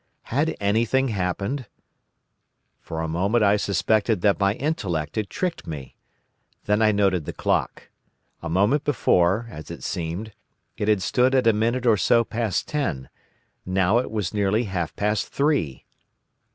[0.33, 1.67] Had anything happened?
[2.79, 5.95] For a moment I suspected that my intellect had tricked me.
[6.65, 7.91] Then I noted the clock.
[8.41, 10.33] A moment before, as it seemed,
[10.75, 13.09] it had stood at a minute or so past ten;
[13.63, 15.85] now it was nearly half past three!